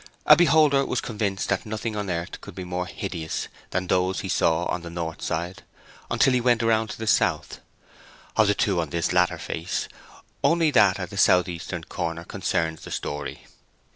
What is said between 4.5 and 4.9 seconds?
on the